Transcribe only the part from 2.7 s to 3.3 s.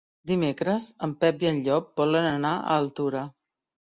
Altura.